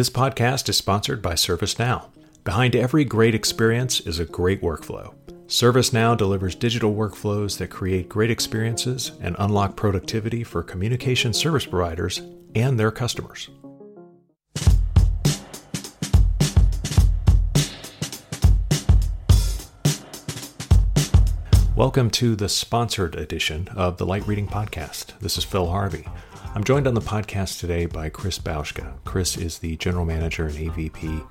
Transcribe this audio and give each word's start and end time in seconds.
This 0.00 0.08
podcast 0.08 0.70
is 0.70 0.78
sponsored 0.78 1.20
by 1.20 1.34
ServiceNow. 1.34 2.06
Behind 2.42 2.74
every 2.74 3.04
great 3.04 3.34
experience 3.34 4.00
is 4.00 4.18
a 4.18 4.24
great 4.24 4.62
workflow. 4.62 5.12
ServiceNow 5.46 6.16
delivers 6.16 6.54
digital 6.54 6.94
workflows 6.94 7.58
that 7.58 7.68
create 7.68 8.08
great 8.08 8.30
experiences 8.30 9.12
and 9.20 9.36
unlock 9.38 9.76
productivity 9.76 10.42
for 10.42 10.62
communication 10.62 11.34
service 11.34 11.66
providers 11.66 12.22
and 12.54 12.80
their 12.80 12.90
customers. 12.90 13.50
Welcome 21.76 22.08
to 22.12 22.36
the 22.36 22.48
sponsored 22.48 23.16
edition 23.16 23.68
of 23.76 23.98
the 23.98 24.06
Light 24.06 24.26
Reading 24.26 24.48
Podcast. 24.48 25.18
This 25.18 25.36
is 25.36 25.44
Phil 25.44 25.68
Harvey. 25.68 26.06
I'm 26.52 26.64
joined 26.64 26.88
on 26.88 26.94
the 26.94 27.00
podcast 27.00 27.60
today 27.60 27.86
by 27.86 28.08
Chris 28.08 28.40
Bauschka. 28.40 28.94
Chris 29.04 29.36
is 29.36 29.60
the 29.60 29.76
General 29.76 30.04
Manager 30.04 30.46
and 30.46 30.56
AVP 30.56 31.24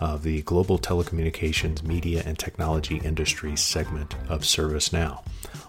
of 0.00 0.24
the 0.24 0.42
Global 0.42 0.80
Telecommunications 0.80 1.84
Media 1.84 2.24
and 2.26 2.36
Technology 2.36 2.96
Industry 2.96 3.54
segment 3.54 4.16
of 4.28 4.40
ServiceNow. 4.40 5.24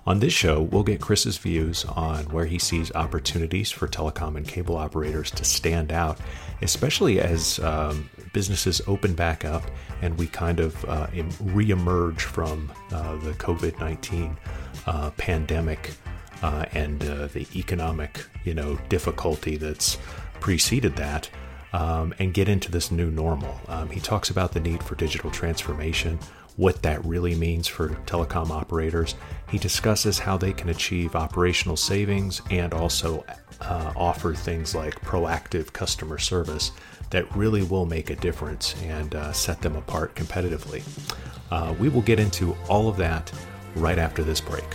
On 0.08 0.20
this 0.20 0.34
show, 0.34 0.64
we'll 0.64 0.82
get 0.82 1.02
Chris's 1.02 1.38
views 1.38 1.86
on 1.86 2.26
where 2.26 2.46
he 2.46 2.58
sees 2.58 2.92
opportunities 2.94 3.70
for 3.70 3.88
telecom 3.88 4.38
and 4.38 4.48
cable 4.48 4.76
operators 4.76 5.30
to 5.32 5.44
stand 5.44 5.92
out, 5.92 6.20
especially 6.64 7.20
as 7.20 7.60
um, 7.60 8.10
businesses 8.34 8.82
open 8.88 9.14
back 9.14 9.46
up 9.46 9.64
and 10.02 10.18
we 10.18 10.26
kind 10.26 10.60
of 10.60 10.84
uh, 10.86 11.06
reemerge 11.08 12.22
from 12.22 12.72
uh, 12.92 13.16
the 13.18 13.34
COVID 13.34 13.80
19 13.80 14.36
uh, 14.88 15.12
pandemic 15.12 15.92
uh, 16.42 16.66
and 16.74 17.04
uh, 17.04 17.28
the 17.28 17.48
economic 17.56 18.26
you 18.44 18.54
know 18.54 18.78
difficulty 18.90 19.58
that's 19.58 19.98
preceded 20.40 20.96
that. 20.98 21.30
Um, 21.74 22.14
and 22.20 22.34
get 22.34 22.48
into 22.48 22.72
this 22.72 22.90
new 22.90 23.12
normal. 23.12 23.60
Um, 23.68 23.90
he 23.90 24.00
talks 24.00 24.30
about 24.30 24.54
the 24.54 24.62
need 24.62 24.82
for 24.82 24.96
digital 24.96 25.30
transformation, 25.30 26.18
what 26.56 26.82
that 26.84 27.04
really 27.04 27.36
means 27.36 27.68
for 27.68 27.90
telecom 28.06 28.50
operators. 28.50 29.16
He 29.50 29.58
discusses 29.58 30.20
how 30.20 30.38
they 30.38 30.54
can 30.54 30.70
achieve 30.70 31.16
operational 31.16 31.76
savings 31.76 32.42
and 32.50 32.74
also 32.74 33.26
uh, 33.62 33.92
offer 33.96 34.34
things 34.34 34.74
like 34.74 35.00
proactive 35.02 35.74
customer 35.74 36.18
service 36.18 36.72
that 37.10 37.34
really 37.36 37.64
will 37.64 37.86
make 37.86 38.10
a 38.10 38.16
difference 38.16 38.76
and 38.84 39.14
uh, 39.16 39.32
set 39.32 39.62
them 39.62 39.76
apart 39.76 40.16
competitively. 40.16 40.84
Uh, 41.52 41.74
we 41.80 41.90
will 41.90 42.02
get 42.02 42.20
into 42.20 42.56
all 42.68 42.88
of 42.88 42.98
that 42.98 43.32
right 43.76 44.00
after 44.00 44.24
this 44.24 44.42
break. 44.42 44.66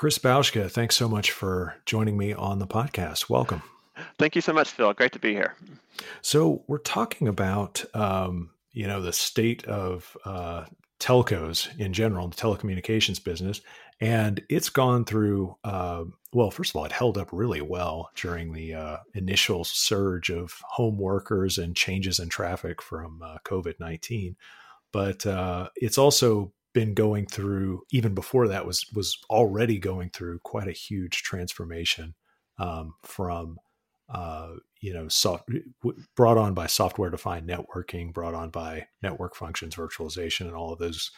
Chris 0.00 0.18
Bauschka, 0.18 0.70
thanks 0.70 0.96
so 0.96 1.10
much 1.10 1.30
for 1.30 1.74
joining 1.84 2.16
me 2.16 2.32
on 2.32 2.58
the 2.58 2.66
podcast. 2.66 3.28
Welcome. 3.28 3.62
Thank 4.18 4.34
you 4.34 4.40
so 4.40 4.54
much, 4.54 4.70
Phil. 4.70 4.90
Great 4.94 5.12
to 5.12 5.18
be 5.18 5.34
here. 5.34 5.54
So 6.22 6.64
we're 6.68 6.78
talking 6.78 7.28
about 7.28 7.84
um, 7.94 8.48
you 8.72 8.86
know 8.86 9.02
the 9.02 9.12
state 9.12 9.62
of 9.66 10.16
uh, 10.24 10.64
telcos 11.00 11.78
in 11.78 11.92
general, 11.92 12.28
the 12.28 12.36
telecommunications 12.36 13.22
business, 13.22 13.60
and 14.00 14.42
it's 14.48 14.70
gone 14.70 15.04
through. 15.04 15.54
Uh, 15.64 16.04
well, 16.32 16.50
first 16.50 16.70
of 16.70 16.76
all, 16.76 16.86
it 16.86 16.92
held 16.92 17.18
up 17.18 17.28
really 17.30 17.60
well 17.60 18.08
during 18.16 18.54
the 18.54 18.72
uh, 18.72 18.96
initial 19.12 19.64
surge 19.64 20.30
of 20.30 20.62
home 20.66 20.96
workers 20.96 21.58
and 21.58 21.76
changes 21.76 22.18
in 22.18 22.30
traffic 22.30 22.80
from 22.80 23.20
uh, 23.22 23.36
COVID 23.44 23.78
nineteen, 23.78 24.36
but 24.92 25.26
uh, 25.26 25.68
it's 25.76 25.98
also 25.98 26.54
been 26.72 26.94
going 26.94 27.26
through 27.26 27.82
even 27.90 28.14
before 28.14 28.48
that 28.48 28.66
was 28.66 28.86
was 28.94 29.18
already 29.28 29.78
going 29.78 30.10
through 30.10 30.38
quite 30.44 30.68
a 30.68 30.72
huge 30.72 31.22
transformation 31.22 32.14
um, 32.58 32.94
from 33.02 33.56
uh, 34.12 34.54
you 34.80 34.92
know, 34.92 35.08
soft, 35.08 35.48
brought 36.16 36.38
on 36.38 36.54
by 36.54 36.66
software 36.66 37.10
defined 37.10 37.48
networking, 37.48 38.12
brought 38.12 38.34
on 38.34 38.50
by 38.50 38.86
network 39.02 39.36
functions, 39.36 39.76
virtualization, 39.76 40.46
and 40.46 40.54
all 40.54 40.72
of 40.72 40.78
those 40.78 41.10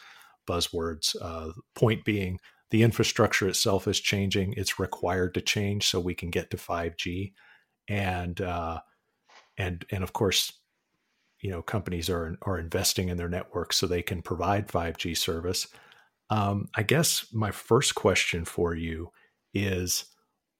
buzzwords. 0.47 1.15
Uh, 1.19 1.51
point 1.75 2.05
being, 2.05 2.39
the 2.69 2.83
infrastructure 2.83 3.47
itself 3.47 3.87
is 3.87 3.99
changing. 3.99 4.53
It's 4.57 4.79
required 4.79 5.33
to 5.33 5.41
change 5.41 5.87
so 5.87 5.99
we 5.99 6.13
can 6.13 6.29
get 6.29 6.51
to 6.51 6.57
5G, 6.57 7.33
and 7.87 8.39
uh, 8.41 8.79
and 9.57 9.85
and 9.91 10.03
of 10.03 10.13
course, 10.13 10.53
you 11.43 11.51
know, 11.51 11.61
companies 11.61 12.09
are 12.09 12.35
are 12.41 12.57
investing 12.57 13.09
in 13.09 13.17
their 13.17 13.29
networks 13.29 13.77
so 13.77 13.85
they 13.85 14.01
can 14.01 14.23
provide 14.23 14.67
5G 14.67 15.15
service. 15.15 15.67
Um, 16.29 16.69
I 16.75 16.81
guess 16.81 17.27
my 17.31 17.51
first 17.51 17.93
question 17.93 18.45
for 18.45 18.73
you 18.73 19.11
is 19.53 20.05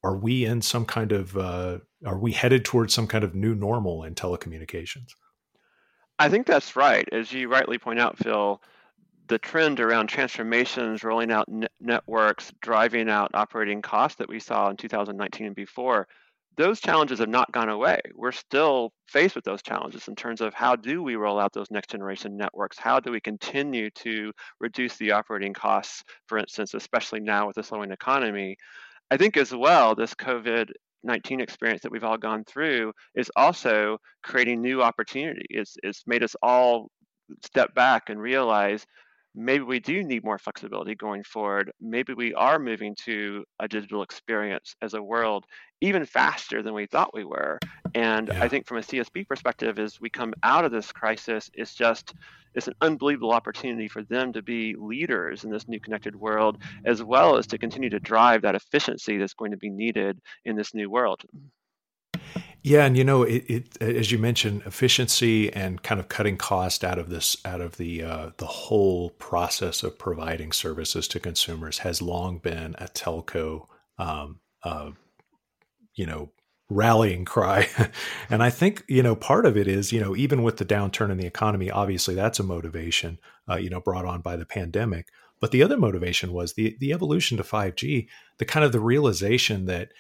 are 0.03 0.17
we 0.17 0.45
in 0.45 0.61
some 0.61 0.85
kind 0.85 1.11
of 1.11 1.38
uh, 1.38 1.79
are 2.05 2.19
we 2.19 2.33
headed 2.33 2.66
towards 2.66 2.94
some 2.94 3.07
kind 3.07 3.23
of 3.23 3.33
new 3.33 3.55
normal 3.55 4.03
in 4.03 4.13
telecommunications 4.13 5.07
i 6.19 6.29
think 6.29 6.45
that's 6.45 6.75
right 6.75 7.07
as 7.11 7.31
you 7.31 7.47
rightly 7.47 7.77
point 7.77 8.00
out 8.00 8.17
phil 8.17 8.61
the 9.27 9.38
trend 9.38 9.79
around 9.79 10.07
transformations 10.07 11.03
rolling 11.03 11.31
out 11.31 11.47
networks 11.79 12.51
driving 12.61 13.09
out 13.09 13.31
operating 13.33 13.81
costs 13.81 14.17
that 14.17 14.29
we 14.29 14.39
saw 14.39 14.69
in 14.69 14.77
2019 14.77 15.47
and 15.47 15.55
before 15.55 16.07
those 16.57 16.79
challenges 16.79 17.19
have 17.19 17.29
not 17.29 17.51
gone 17.51 17.69
away. 17.69 17.99
We're 18.15 18.31
still 18.31 18.91
faced 19.07 19.35
with 19.35 19.43
those 19.43 19.61
challenges 19.61 20.07
in 20.07 20.15
terms 20.15 20.41
of 20.41 20.53
how 20.53 20.75
do 20.75 21.01
we 21.01 21.15
roll 21.15 21.39
out 21.39 21.53
those 21.53 21.71
next 21.71 21.89
generation 21.89 22.37
networks? 22.37 22.77
How 22.77 22.99
do 22.99 23.11
we 23.11 23.19
continue 23.19 23.89
to 23.91 24.31
reduce 24.59 24.97
the 24.97 25.11
operating 25.11 25.53
costs, 25.53 26.03
for 26.27 26.37
instance, 26.37 26.73
especially 26.73 27.19
now 27.19 27.47
with 27.47 27.55
the 27.55 27.63
slowing 27.63 27.91
economy? 27.91 28.55
I 29.11 29.17
think 29.17 29.37
as 29.37 29.53
well, 29.53 29.95
this 29.95 30.13
COVID 30.13 30.69
19 31.05 31.41
experience 31.41 31.81
that 31.81 31.91
we've 31.91 32.03
all 32.03 32.17
gone 32.17 32.45
through 32.45 32.93
is 33.15 33.29
also 33.35 33.97
creating 34.23 34.61
new 34.61 34.81
opportunity. 34.81 35.45
It's, 35.49 35.75
it's 35.83 36.03
made 36.07 36.23
us 36.23 36.35
all 36.41 36.89
step 37.43 37.73
back 37.75 38.03
and 38.09 38.19
realize 38.19 38.85
maybe 39.35 39.63
we 39.63 39.79
do 39.79 40.03
need 40.03 40.23
more 40.23 40.38
flexibility 40.38 40.95
going 40.95 41.23
forward. 41.23 41.71
Maybe 41.81 42.13
we 42.13 42.33
are 42.33 42.59
moving 42.59 42.95
to 43.05 43.44
a 43.59 43.67
digital 43.67 44.03
experience 44.03 44.75
as 44.81 44.94
a 44.94 45.01
world 45.01 45.45
even 45.81 46.05
faster 46.05 46.63
than 46.63 46.73
we 46.73 46.85
thought 46.85 47.13
we 47.13 47.25
were. 47.25 47.59
And 47.95 48.29
yeah. 48.29 48.44
I 48.44 48.47
think 48.47 48.67
from 48.67 48.77
a 48.77 48.81
CSP 48.81 49.27
perspective, 49.27 49.79
as 49.79 49.99
we 49.99 50.09
come 50.09 50.33
out 50.44 50.66
of 50.66 50.71
this 50.71 50.91
crisis, 50.91 51.49
it's 51.53 51.75
just 51.75 52.13
it's 52.55 52.67
an 52.67 52.75
unbelievable 52.81 53.31
opportunity 53.31 53.88
for 53.88 54.03
them 54.03 54.31
to 54.33 54.41
be 54.41 54.75
leaders 54.77 55.44
in 55.44 55.51
this 55.51 55.67
new 55.67 55.79
connected 55.79 56.15
world, 56.15 56.59
as 56.85 57.03
well 57.03 57.38
as 57.38 57.47
to 57.47 57.57
continue 57.57 57.89
to 57.89 58.00
drive 58.00 58.44
that 58.44 58.55
efficiency 58.55 59.17
that's 59.17 59.33
going 59.33 59.51
to 59.51 59.57
be 59.57 59.69
needed 59.69 60.19
in 60.45 60.55
this 60.55 60.73
new 60.73 60.89
world. 60.89 61.23
Yeah, 62.66 62.85
and 62.85 62.97
you 62.97 63.03
know, 63.03 63.24
it, 63.24 63.44
it, 63.50 63.81
as 63.81 64.09
you 64.09 64.18
mentioned, 64.18 64.63
efficiency 64.66 65.51
and 65.51 65.84
kind 65.84 66.00
of 66.00 66.07
cutting 66.07 66.38
cost 66.38 66.85
out 66.85 66.97
of 66.97 67.09
this, 67.09 67.35
out 67.44 67.59
of 67.59 67.75
the 67.75 68.03
uh, 68.03 68.29
the 68.38 68.46
whole 68.46 69.09
process 69.12 69.84
of 69.84 70.00
providing 70.00 70.53
services 70.53 71.06
to 71.09 71.19
consumers 71.19 71.79
has 71.79 72.01
long 72.01 72.38
been 72.38 72.75
a 72.78 72.85
telco, 72.85 73.68
um, 73.97 74.40
uh, 74.63 74.91
you 75.96 76.06
know, 76.06 76.31
rallying 76.69 77.25
cry. 77.25 77.68
and 78.29 78.41
I 78.41 78.50
think 78.50 78.85
you 78.88 79.03
know 79.03 79.16
part 79.16 79.45
of 79.45 79.57
it 79.57 79.68
is 79.68 79.91
you 79.91 80.00
know 80.00 80.16
even 80.16 80.41
with 80.41 80.56
the 80.56 80.66
downturn 80.66 81.12
in 81.12 81.18
the 81.18 81.28
economy, 81.28 81.69
obviously 81.69 82.16
that's 82.16 82.40
a 82.40 82.44
motivation, 82.44 83.19
uh, 83.50 83.57
you 83.57 83.69
know, 83.69 83.81
brought 83.81 84.06
on 84.06 84.22
by 84.22 84.38
the 84.38 84.45
pandemic. 84.45 85.09
But 85.41 85.51
the 85.51 85.63
other 85.63 85.75
motivation 85.75 86.31
was 86.31 86.53
the 86.53 86.78
the 86.80 86.94
evolution 86.94 87.35
to 87.38 87.44
five 87.44 87.75
G, 87.75 88.07
the 88.38 88.45
kind 88.45 88.66
of 88.66 88.72
the 88.72 88.80
realization 88.80 89.66
that 89.66 89.91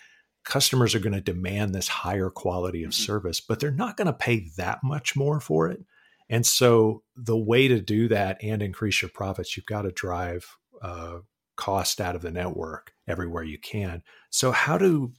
customers 0.43 0.93
are 0.93 0.99
going 0.99 1.13
to 1.13 1.21
demand 1.21 1.73
this 1.73 1.87
higher 1.87 2.29
quality 2.29 2.83
of 2.83 2.91
mm-hmm. 2.91 3.03
service, 3.03 3.39
but 3.41 3.59
they're 3.59 3.71
not 3.71 3.97
going 3.97 4.07
to 4.07 4.13
pay 4.13 4.49
that 4.57 4.79
much 4.83 5.15
more 5.15 5.39
for 5.39 5.69
it. 5.69 5.83
And 6.29 6.45
so 6.45 7.03
the 7.15 7.37
way 7.37 7.67
to 7.67 7.81
do 7.81 8.07
that 8.07 8.37
and 8.41 8.61
increase 8.61 9.01
your 9.01 9.09
profits, 9.09 9.55
you've 9.55 9.65
got 9.65 9.83
to 9.83 9.91
drive 9.91 10.57
uh, 10.81 11.19
cost 11.55 12.01
out 12.01 12.15
of 12.15 12.21
the 12.21 12.31
network 12.31 12.93
everywhere 13.07 13.43
you 13.43 13.59
can. 13.59 14.03
So 14.29 14.51
how 14.51 14.77
do 14.77 15.13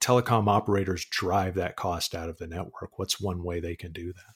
telecom 0.00 0.48
operators 0.48 1.04
drive 1.04 1.54
that 1.54 1.76
cost 1.76 2.14
out 2.14 2.28
of 2.28 2.38
the 2.38 2.46
network? 2.46 2.98
What's 2.98 3.20
one 3.20 3.42
way 3.42 3.60
they 3.60 3.76
can 3.76 3.92
do 3.92 4.12
that? 4.12 4.34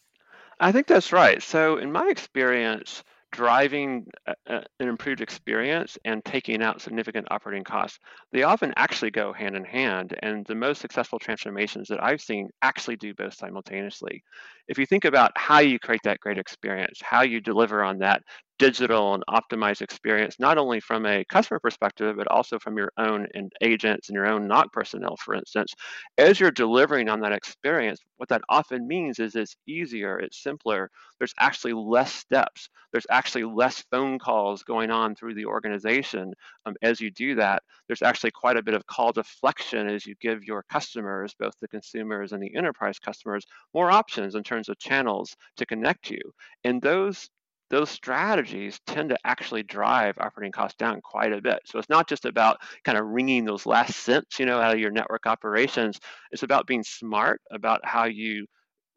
I 0.59 0.73
think 0.73 0.87
that's 0.87 1.13
right. 1.13 1.43
So 1.43 1.79
in 1.79 1.91
my 1.91 2.07
experience, 2.11 3.03
driving 3.33 4.07
a, 4.27 4.35
a, 4.47 4.63
an 4.81 4.89
improved 4.89 5.21
experience 5.21 5.97
and 6.05 6.25
taking 6.25 6.63
out 6.63 6.81
significant 6.81 7.27
operating 7.31 7.65
costs, 7.65 7.99
they 8.33 8.43
often 8.43 8.73
actually 8.77 9.11
go 9.11 9.33
hand 9.33 9.57
in 9.57 9.65
hand. 9.65 10.17
And 10.23 10.45
the 10.47 10.55
most 10.55 10.81
successful 10.81 11.19
transformations 11.19 11.89
that 11.89 12.03
I've 12.03 12.21
seen 12.21 12.49
actually 12.63 12.97
do 12.97 13.15
both 13.15 13.35
simultaneously. 13.35 14.23
If 14.69 14.79
you 14.79 14.87
think 14.87 15.05
about 15.05 15.33
how 15.37 15.61
you 15.61 15.79
create 15.79 16.03
that 16.05 16.21
great 16.21 16.39
experience, 16.39 17.01
how 17.03 17.23
you 17.23 17.41
deliver 17.41 17.83
on 17.83 17.99
that 17.99 18.23
digital 18.61 19.15
and 19.15 19.25
optimized 19.27 19.81
experience, 19.81 20.37
not 20.39 20.59
only 20.59 20.81
from 20.81 21.07
a 21.07 21.25
customer 21.25 21.59
perspective, 21.59 22.17
but 22.19 22.29
also 22.29 22.59
from 22.59 22.77
your 22.77 22.93
own 22.99 23.27
agents 23.63 24.11
and 24.11 24.15
your 24.15 24.27
own 24.27 24.47
NOC 24.47 24.67
personnel, 24.71 25.17
for 25.17 25.35
instance. 25.35 25.73
As 26.19 26.39
you're 26.39 26.51
delivering 26.51 27.09
on 27.09 27.21
that 27.21 27.33
experience, 27.33 28.01
what 28.19 28.29
that 28.29 28.43
often 28.51 28.87
means 28.87 29.19
is 29.19 29.35
it's 29.35 29.57
easier, 29.67 30.19
it's 30.19 30.43
simpler. 30.43 30.91
There's 31.19 31.33
actually 31.41 31.73
less 31.73 32.13
steps. 32.13 32.69
There's 32.93 33.07
actually 33.11 33.45
less 33.45 33.83
phone 33.91 34.19
calls 34.19 34.63
going 34.63 34.91
on 34.91 35.15
through 35.15 35.37
the 35.37 35.47
organization. 35.47 36.35
Um, 36.67 36.75
as 36.83 37.01
you 37.01 37.11
do 37.11 37.37
that, 37.37 37.63
there's 37.87 38.03
actually 38.03 38.33
quite 38.33 38.59
a 38.59 38.63
bit 38.63 38.75
of 38.75 38.87
call 38.87 39.11
deflection 39.11 39.89
as 39.89 40.05
you 40.05 40.15
give 40.21 40.45
your 40.45 40.65
customers, 40.71 41.35
both 41.39 41.55
the 41.63 41.69
consumers 41.69 42.33
and 42.33 42.43
the 42.43 42.55
enterprise 42.55 42.99
customers, 42.99 43.47
more 43.73 43.91
options 43.91 44.35
in 44.35 44.43
terms 44.43 44.69
of 44.69 44.79
channels 44.79 45.35
to 45.57 45.65
connect 45.65 46.11
you. 46.11 46.21
And 46.65 46.83
those 46.83 47.31
those 47.71 47.89
strategies 47.89 48.81
tend 48.87 49.09
to 49.11 49.19
actually 49.25 49.63
drive 49.63 50.19
operating 50.19 50.53
costs 50.53 50.77
down 50.77 51.01
quite 51.01 51.33
a 51.33 51.41
bit. 51.41 51.61
So 51.65 51.79
it's 51.79 51.89
not 51.89 52.09
just 52.09 52.25
about 52.25 52.59
kind 52.85 52.99
of 52.99 53.07
wringing 53.07 53.45
those 53.45 53.65
last 53.65 53.97
cents, 53.97 54.39
you 54.39 54.47
know, 54.47 54.61
out 54.61 54.75
of 54.75 54.81
your 54.81 54.91
network 54.91 55.27
operations. 55.27 55.99
It's 56.33 56.43
about 56.43 56.67
being 56.67 56.83
smart 56.83 57.41
about 57.51 57.81
how 57.85 58.05
you 58.05 58.47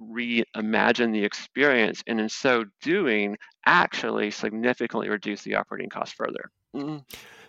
reimagine 0.02 1.14
the 1.14 1.24
experience, 1.24 2.04
and 2.08 2.20
in 2.20 2.28
so 2.28 2.66
doing, 2.82 3.38
actually 3.66 4.32
significantly 4.32 5.08
reduce 5.08 5.44
the 5.44 5.56
operating 5.56 5.90
cost 5.90 6.16
further. 6.16 6.52
Mm-hmm. 6.76 6.98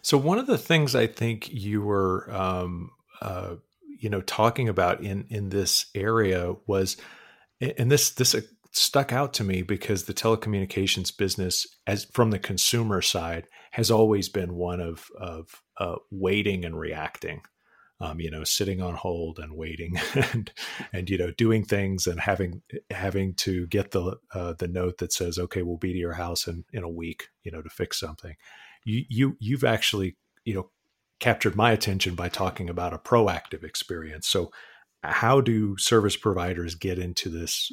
So 0.02 0.18
one 0.18 0.38
of 0.38 0.46
the 0.46 0.58
things 0.58 0.94
I 0.94 1.06
think 1.06 1.52
you 1.52 1.82
were, 1.82 2.30
um, 2.30 2.90
uh, 3.22 3.56
you 3.98 4.10
know, 4.10 4.20
talking 4.20 4.68
about 4.68 5.00
in 5.00 5.24
in 5.30 5.48
this 5.48 5.86
area 5.94 6.54
was, 6.66 6.98
and 7.60 7.90
this 7.90 8.10
this 8.10 8.36
stuck 8.74 9.12
out 9.12 9.32
to 9.34 9.44
me 9.44 9.62
because 9.62 10.04
the 10.04 10.14
telecommunications 10.14 11.16
business, 11.16 11.66
as 11.86 12.04
from 12.06 12.30
the 12.30 12.38
consumer 12.38 13.00
side, 13.00 13.46
has 13.72 13.90
always 13.90 14.28
been 14.28 14.54
one 14.54 14.80
of 14.80 15.08
of 15.18 15.62
uh, 15.78 15.96
waiting 16.10 16.64
and 16.64 16.78
reacting. 16.78 17.42
Um, 18.00 18.20
you 18.20 18.30
know, 18.30 18.42
sitting 18.42 18.82
on 18.82 18.94
hold 18.94 19.38
and 19.38 19.56
waiting, 19.56 19.96
and 20.32 20.52
and 20.92 21.08
you 21.08 21.16
know, 21.16 21.30
doing 21.30 21.64
things 21.64 22.06
and 22.06 22.20
having 22.20 22.62
having 22.90 23.34
to 23.36 23.66
get 23.68 23.92
the 23.92 24.16
uh, 24.34 24.54
the 24.58 24.68
note 24.68 24.98
that 24.98 25.12
says, 25.12 25.38
"Okay, 25.38 25.62
we'll 25.62 25.78
be 25.78 25.92
to 25.92 25.98
your 25.98 26.14
house 26.14 26.48
in 26.48 26.64
in 26.72 26.82
a 26.82 26.88
week," 26.88 27.28
you 27.44 27.52
know, 27.52 27.62
to 27.62 27.70
fix 27.70 27.98
something. 28.00 28.34
You 28.84 29.04
you 29.08 29.36
you've 29.38 29.64
actually 29.64 30.16
you 30.44 30.54
know 30.54 30.70
captured 31.20 31.54
my 31.54 31.70
attention 31.70 32.16
by 32.16 32.28
talking 32.28 32.68
about 32.68 32.92
a 32.92 32.98
proactive 32.98 33.62
experience. 33.62 34.26
So, 34.26 34.50
how 35.04 35.40
do 35.40 35.76
service 35.78 36.16
providers 36.16 36.74
get 36.74 36.98
into 36.98 37.30
this 37.30 37.70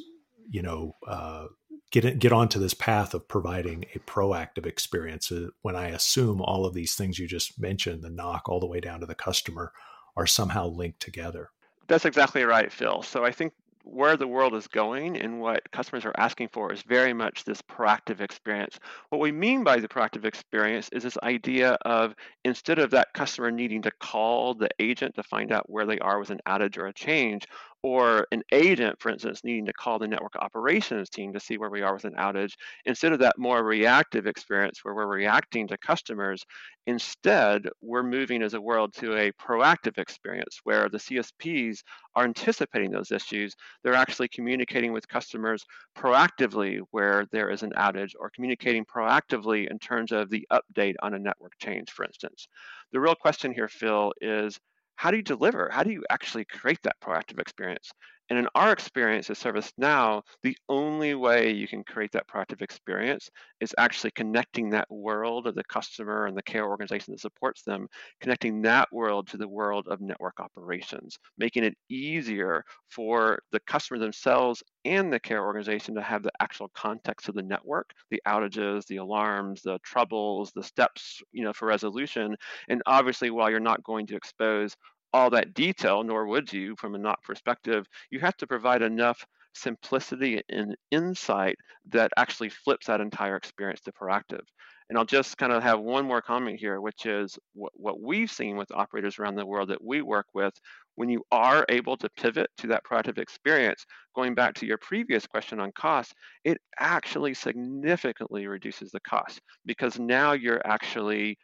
you 0.50 0.62
know 0.62 0.94
uh, 1.06 1.46
get 1.90 2.18
get 2.18 2.32
onto 2.32 2.58
this 2.58 2.74
path 2.74 3.14
of 3.14 3.28
providing 3.28 3.84
a 3.94 3.98
proactive 4.00 4.66
experience 4.66 5.30
uh, 5.30 5.48
when 5.62 5.76
I 5.76 5.88
assume 5.88 6.40
all 6.40 6.64
of 6.64 6.74
these 6.74 6.94
things 6.94 7.18
you 7.18 7.28
just 7.28 7.60
mentioned, 7.60 8.02
the 8.02 8.08
NOC 8.08 8.42
all 8.46 8.60
the 8.60 8.66
way 8.66 8.80
down 8.80 9.00
to 9.00 9.06
the 9.06 9.14
customer, 9.14 9.72
are 10.16 10.26
somehow 10.26 10.66
linked 10.66 11.00
together. 11.00 11.50
That's 11.88 12.04
exactly 12.04 12.44
right, 12.44 12.72
Phil. 12.72 13.02
So 13.02 13.24
I 13.24 13.32
think 13.32 13.52
where 13.84 14.16
the 14.16 14.26
world 14.26 14.54
is 14.54 14.68
going 14.68 15.16
and 15.18 15.40
what 15.40 15.70
customers 15.72 16.04
are 16.04 16.14
asking 16.16 16.48
for 16.48 16.72
is 16.72 16.82
very 16.82 17.12
much 17.12 17.44
this 17.44 17.60
proactive 17.62 18.20
experience. 18.20 18.78
What 19.10 19.20
we 19.20 19.32
mean 19.32 19.64
by 19.64 19.78
the 19.78 19.88
proactive 19.88 20.24
experience 20.24 20.88
is 20.92 21.02
this 21.02 21.18
idea 21.22 21.72
of 21.84 22.14
instead 22.44 22.78
of 22.78 22.90
that 22.90 23.12
customer 23.12 23.50
needing 23.50 23.82
to 23.82 23.90
call 23.90 24.54
the 24.54 24.70
agent 24.78 25.16
to 25.16 25.22
find 25.22 25.52
out 25.52 25.68
where 25.68 25.86
they 25.86 25.98
are 25.98 26.18
with 26.20 26.30
an 26.30 26.40
outage 26.46 26.78
or 26.78 26.86
a 26.86 26.92
change, 26.92 27.46
or 27.82 28.28
an 28.30 28.42
agent, 28.52 29.00
for 29.00 29.10
instance, 29.10 29.42
needing 29.42 29.66
to 29.66 29.72
call 29.72 29.98
the 29.98 30.06
network 30.06 30.36
operations 30.36 31.10
team 31.10 31.32
to 31.32 31.40
see 31.40 31.58
where 31.58 31.70
we 31.70 31.82
are 31.82 31.94
with 31.94 32.04
an 32.04 32.14
outage, 32.14 32.54
instead 32.84 33.12
of 33.12 33.18
that 33.18 33.38
more 33.38 33.64
reactive 33.64 34.26
experience 34.26 34.80
where 34.82 34.94
we're 34.94 35.06
reacting 35.06 35.66
to 35.66 35.76
customers, 35.78 36.44
instead, 36.86 37.68
we're 37.80 38.04
moving 38.04 38.42
as 38.42 38.54
a 38.54 38.60
world 38.60 38.94
to 38.94 39.16
a 39.16 39.32
proactive 39.32 39.98
experience 39.98 40.60
where 40.62 40.88
the 40.88 40.98
CSPs 40.98 41.80
are 42.14 42.24
anticipating 42.24 42.92
those 42.92 43.10
issues. 43.10 43.56
They're 43.82 43.94
actually 43.94 44.28
communicating 44.28 44.92
with 44.92 45.08
customers 45.08 45.64
proactively 45.96 46.80
where 46.92 47.26
there 47.32 47.50
is 47.50 47.64
an 47.64 47.72
outage 47.72 48.12
or 48.18 48.30
communicating 48.30 48.84
proactively 48.84 49.68
in 49.68 49.78
terms 49.80 50.12
of 50.12 50.30
the 50.30 50.46
update 50.52 50.94
on 51.02 51.14
a 51.14 51.18
network 51.18 51.58
change, 51.58 51.90
for 51.90 52.04
instance. 52.04 52.46
The 52.92 53.00
real 53.00 53.14
question 53.16 53.52
here, 53.52 53.68
Phil, 53.68 54.12
is 54.20 54.60
how 54.96 55.10
do 55.10 55.16
you 55.18 55.22
deliver? 55.22 55.68
How 55.70 55.82
do 55.82 55.90
you 55.90 56.04
actually 56.10 56.44
create 56.44 56.82
that 56.84 57.00
proactive 57.00 57.38
experience? 57.40 57.90
And 58.32 58.38
in 58.38 58.48
our 58.54 58.72
experience 58.72 59.28
at 59.28 59.36
ServiceNow, 59.36 60.22
the 60.42 60.56
only 60.70 61.14
way 61.14 61.50
you 61.50 61.68
can 61.68 61.84
create 61.84 62.12
that 62.12 62.26
proactive 62.26 62.62
experience 62.62 63.28
is 63.60 63.74
actually 63.76 64.12
connecting 64.12 64.70
that 64.70 64.90
world 64.90 65.46
of 65.46 65.54
the 65.54 65.64
customer 65.64 66.24
and 66.24 66.34
the 66.34 66.42
care 66.42 66.66
organization 66.66 67.12
that 67.12 67.20
supports 67.20 67.62
them, 67.62 67.88
connecting 68.22 68.62
that 68.62 68.88
world 68.90 69.28
to 69.28 69.36
the 69.36 69.46
world 69.46 69.86
of 69.86 70.00
network 70.00 70.40
operations, 70.40 71.18
making 71.36 71.62
it 71.62 71.76
easier 71.90 72.64
for 72.88 73.38
the 73.52 73.60
customer 73.66 73.98
themselves 74.00 74.62
and 74.86 75.12
the 75.12 75.20
care 75.20 75.44
organization 75.44 75.94
to 75.94 76.00
have 76.00 76.22
the 76.22 76.32
actual 76.40 76.70
context 76.74 77.28
of 77.28 77.34
the 77.34 77.42
network, 77.42 77.90
the 78.10 78.22
outages, 78.26 78.86
the 78.86 78.96
alarms, 78.96 79.60
the 79.60 79.78
troubles, 79.84 80.52
the 80.54 80.62
steps, 80.62 81.20
you 81.32 81.44
know, 81.44 81.52
for 81.52 81.68
resolution. 81.68 82.34
And 82.70 82.80
obviously, 82.86 83.28
while 83.28 83.50
you're 83.50 83.60
not 83.60 83.84
going 83.84 84.06
to 84.06 84.16
expose 84.16 84.74
all 85.12 85.30
that 85.30 85.54
detail, 85.54 86.02
nor 86.02 86.26
would 86.26 86.52
you 86.52 86.74
from 86.76 86.94
a 86.94 86.98
NOC 86.98 87.16
perspective. 87.24 87.86
You 88.10 88.20
have 88.20 88.36
to 88.38 88.46
provide 88.46 88.82
enough 88.82 89.24
simplicity 89.54 90.40
and 90.48 90.76
insight 90.90 91.56
that 91.90 92.10
actually 92.16 92.48
flips 92.48 92.86
that 92.86 93.00
entire 93.00 93.36
experience 93.36 93.80
to 93.82 93.92
proactive. 93.92 94.42
And 94.88 94.98
I'll 94.98 95.04
just 95.04 95.38
kind 95.38 95.52
of 95.52 95.62
have 95.62 95.80
one 95.80 96.06
more 96.06 96.20
comment 96.20 96.58
here, 96.58 96.80
which 96.80 97.06
is 97.06 97.38
what, 97.54 97.72
what 97.74 98.00
we've 98.00 98.30
seen 98.30 98.56
with 98.56 98.70
operators 98.72 99.18
around 99.18 99.36
the 99.36 99.46
world 99.46 99.70
that 99.70 99.82
we 99.82 100.02
work 100.02 100.26
with. 100.34 100.52
When 100.96 101.08
you 101.08 101.22
are 101.30 101.64
able 101.70 101.96
to 101.96 102.10
pivot 102.18 102.50
to 102.58 102.66
that 102.68 102.82
proactive 102.84 103.16
experience, 103.16 103.86
going 104.14 104.34
back 104.34 104.54
to 104.54 104.66
your 104.66 104.76
previous 104.78 105.26
question 105.26 105.60
on 105.60 105.72
cost, 105.72 106.12
it 106.44 106.58
actually 106.78 107.32
significantly 107.32 108.46
reduces 108.46 108.90
the 108.90 109.00
cost 109.00 109.40
because 109.64 109.98
now 109.98 110.32
you're 110.32 110.60
actually 110.66 111.38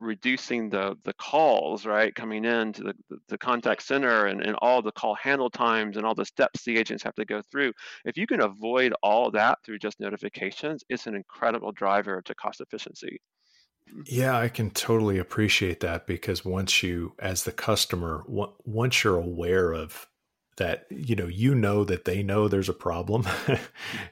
reducing 0.00 0.68
the 0.68 0.96
the 1.04 1.14
calls 1.14 1.86
right 1.86 2.14
coming 2.14 2.44
in 2.44 2.72
to 2.72 2.82
the, 2.82 2.94
the 3.28 3.38
contact 3.38 3.82
center 3.82 4.26
and, 4.26 4.42
and 4.42 4.56
all 4.60 4.82
the 4.82 4.92
call 4.92 5.14
handle 5.14 5.50
times 5.50 5.96
and 5.96 6.04
all 6.04 6.14
the 6.14 6.24
steps 6.24 6.64
the 6.64 6.76
agents 6.76 7.02
have 7.02 7.14
to 7.14 7.24
go 7.24 7.40
through. 7.50 7.72
If 8.04 8.16
you 8.16 8.26
can 8.26 8.42
avoid 8.42 8.92
all 9.02 9.30
that 9.32 9.58
through 9.64 9.78
just 9.78 10.00
notifications 10.00 10.84
it's 10.88 11.06
an 11.06 11.14
incredible 11.14 11.72
driver 11.72 12.22
to 12.22 12.34
cost 12.34 12.60
efficiency. 12.60 13.20
Yeah 14.04 14.36
i 14.36 14.48
can 14.48 14.70
totally 14.70 15.18
appreciate 15.18 15.80
that 15.80 16.06
because 16.06 16.44
once 16.44 16.82
you 16.82 17.14
as 17.18 17.44
the 17.44 17.52
customer 17.52 18.24
once 18.26 19.04
you're 19.04 19.16
aware 19.16 19.72
of 19.72 20.06
that 20.56 20.86
you 20.90 21.14
know 21.14 21.26
you 21.26 21.54
know 21.54 21.84
that 21.84 22.04
they 22.04 22.22
know 22.22 22.48
there's 22.48 22.68
a 22.68 22.74
problem. 22.74 23.26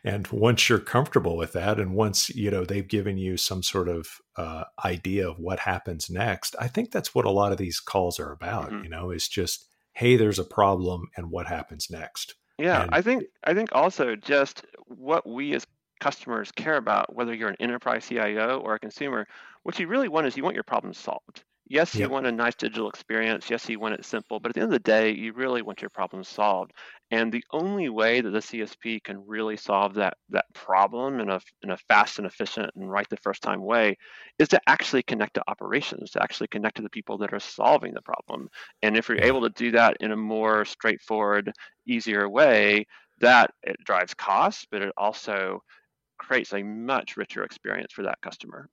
And 0.06 0.26
once 0.28 0.68
you're 0.68 0.78
comfortable 0.78 1.36
with 1.36 1.52
that 1.52 1.80
and 1.80 1.94
once 1.94 2.28
you 2.30 2.50
know 2.50 2.64
they've 2.64 2.86
given 2.86 3.16
you 3.16 3.36
some 3.36 3.62
sort 3.62 3.88
of 3.88 4.20
uh, 4.36 4.64
idea 4.84 5.28
of 5.28 5.38
what 5.38 5.60
happens 5.60 6.10
next 6.10 6.54
i 6.60 6.68
think 6.68 6.90
that's 6.90 7.14
what 7.14 7.24
a 7.24 7.30
lot 7.30 7.52
of 7.52 7.58
these 7.58 7.80
calls 7.80 8.20
are 8.20 8.32
about 8.32 8.70
mm-hmm. 8.70 8.84
you 8.84 8.90
know 8.90 9.10
is 9.10 9.28
just 9.28 9.66
hey 9.94 10.16
there's 10.16 10.38
a 10.38 10.44
problem 10.44 11.08
and 11.16 11.30
what 11.30 11.46
happens 11.46 11.88
next? 11.90 12.34
Yeah 12.58 12.82
and, 12.82 12.94
i 12.94 13.00
think 13.00 13.24
i 13.44 13.54
think 13.54 13.70
also 13.72 14.14
just 14.14 14.64
what 14.86 15.26
we 15.26 15.54
as 15.54 15.66
customers 16.00 16.52
care 16.52 16.76
about 16.76 17.14
whether 17.14 17.34
you're 17.34 17.48
an 17.48 17.56
enterprise 17.60 18.04
cio 18.04 18.60
or 18.60 18.74
a 18.74 18.78
consumer 18.78 19.26
what 19.62 19.78
you 19.78 19.86
really 19.86 20.08
want 20.08 20.26
is 20.26 20.36
you 20.36 20.44
want 20.44 20.54
your 20.54 20.64
problem 20.64 20.92
solved 20.92 21.44
Yes, 21.66 21.98
you 21.98 22.10
want 22.10 22.26
a 22.26 22.32
nice 22.32 22.54
digital 22.54 22.90
experience. 22.90 23.48
Yes, 23.48 23.66
you 23.70 23.80
want 23.80 23.94
it 23.94 24.04
simple. 24.04 24.38
But 24.38 24.50
at 24.50 24.54
the 24.54 24.60
end 24.60 24.74
of 24.74 24.82
the 24.82 24.90
day, 24.90 25.12
you 25.12 25.32
really 25.32 25.62
want 25.62 25.80
your 25.80 25.88
problem 25.88 26.22
solved. 26.22 26.72
And 27.10 27.32
the 27.32 27.42
only 27.52 27.88
way 27.88 28.20
that 28.20 28.30
the 28.30 28.42
CSP 28.42 29.00
can 29.00 29.26
really 29.26 29.56
solve 29.56 29.94
that 29.94 30.14
that 30.28 30.44
problem 30.54 31.20
in 31.20 31.30
a 31.30 31.40
in 31.62 31.70
a 31.70 31.76
fast 31.78 32.18
and 32.18 32.26
efficient 32.26 32.70
and 32.76 32.90
right 32.90 33.08
the 33.08 33.16
first 33.16 33.42
time 33.42 33.62
way 33.62 33.96
is 34.38 34.48
to 34.48 34.60
actually 34.68 35.02
connect 35.04 35.34
to 35.34 35.42
operations, 35.48 36.10
to 36.10 36.22
actually 36.22 36.48
connect 36.48 36.76
to 36.76 36.82
the 36.82 36.90
people 36.90 37.16
that 37.18 37.32
are 37.32 37.40
solving 37.40 37.94
the 37.94 38.02
problem. 38.02 38.48
And 38.82 38.94
if 38.96 39.08
you're 39.08 39.22
able 39.24 39.40
to 39.42 39.50
do 39.50 39.70
that 39.70 39.96
in 40.00 40.12
a 40.12 40.16
more 40.16 40.66
straightforward, 40.66 41.50
easier 41.86 42.28
way, 42.28 42.84
that 43.20 43.50
it 43.62 43.76
drives 43.86 44.12
costs, 44.12 44.66
but 44.70 44.82
it 44.82 44.92
also 44.98 45.62
creates 46.24 46.52
a 46.52 46.62
much 46.62 47.16
richer 47.16 47.44
experience 47.44 47.92
for 47.92 48.02
that 48.02 48.20
customer. 48.22 48.68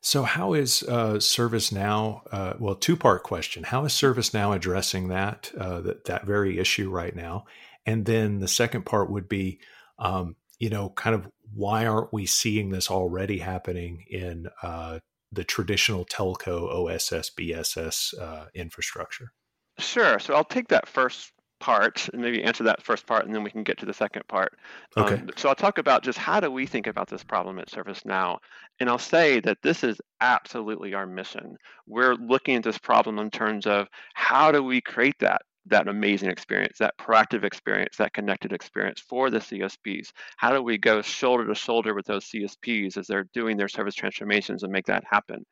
so, 0.00 0.24
how 0.24 0.54
is 0.54 0.82
uh, 0.82 1.14
ServiceNow? 1.14 2.22
Uh, 2.30 2.54
well, 2.58 2.74
two 2.74 2.96
part 2.96 3.22
question: 3.22 3.64
How 3.64 3.84
is 3.84 3.92
ServiceNow 3.92 4.54
addressing 4.54 5.08
that, 5.08 5.52
uh, 5.58 5.80
that 5.82 6.04
that 6.06 6.26
very 6.26 6.58
issue 6.58 6.90
right 6.90 7.14
now? 7.14 7.44
And 7.86 8.04
then 8.04 8.40
the 8.40 8.48
second 8.48 8.84
part 8.84 9.10
would 9.10 9.28
be, 9.28 9.60
um, 9.98 10.36
you 10.58 10.70
know, 10.70 10.90
kind 10.90 11.14
of 11.14 11.28
why 11.54 11.86
aren't 11.86 12.12
we 12.12 12.26
seeing 12.26 12.70
this 12.70 12.90
already 12.90 13.38
happening 13.38 14.04
in 14.10 14.48
uh, 14.62 14.98
the 15.32 15.44
traditional 15.44 16.04
telco 16.04 16.68
OSS 16.68 17.30
BSS 17.38 18.20
uh, 18.20 18.46
infrastructure? 18.54 19.32
Sure. 19.78 20.18
So 20.18 20.34
I'll 20.34 20.44
take 20.44 20.68
that 20.68 20.86
first 20.86 21.32
part 21.60 22.08
and 22.12 22.20
maybe 22.20 22.42
answer 22.42 22.64
that 22.64 22.82
first 22.82 23.06
part 23.06 23.24
and 23.24 23.34
then 23.34 23.44
we 23.44 23.50
can 23.50 23.62
get 23.62 23.78
to 23.78 23.86
the 23.86 23.94
second 23.94 24.26
part. 24.28 24.58
Okay. 24.96 25.14
Um, 25.14 25.30
so 25.36 25.48
I'll 25.48 25.54
talk 25.54 25.78
about 25.78 26.02
just 26.02 26.18
how 26.18 26.40
do 26.40 26.50
we 26.50 26.66
think 26.66 26.86
about 26.86 27.08
this 27.08 27.22
problem 27.22 27.58
at 27.58 27.70
ServiceNow. 27.70 28.38
And 28.80 28.88
I'll 28.88 28.98
say 28.98 29.40
that 29.40 29.58
this 29.62 29.84
is 29.84 30.00
absolutely 30.20 30.94
our 30.94 31.06
mission. 31.06 31.56
We're 31.86 32.14
looking 32.14 32.56
at 32.56 32.62
this 32.62 32.78
problem 32.78 33.18
in 33.18 33.30
terms 33.30 33.66
of 33.66 33.88
how 34.14 34.50
do 34.50 34.62
we 34.62 34.80
create 34.80 35.18
that 35.20 35.42
that 35.70 35.88
amazing 35.88 36.30
experience, 36.30 36.78
that 36.78 36.96
proactive 36.98 37.44
experience, 37.44 37.96
that 37.96 38.12
connected 38.12 38.52
experience 38.52 39.00
for 39.00 39.30
the 39.30 39.38
CSPs? 39.38 40.08
How 40.36 40.52
do 40.52 40.62
we 40.62 40.78
go 40.78 41.02
shoulder 41.02 41.46
to 41.46 41.54
shoulder 41.54 41.94
with 41.94 42.06
those 42.06 42.26
CSPs 42.26 42.96
as 42.96 43.06
they're 43.06 43.26
doing 43.32 43.56
their 43.56 43.68
service 43.68 43.94
transformations 43.94 44.62
and 44.62 44.72
make 44.72 44.86
that 44.86 45.04
happen? 45.08 45.44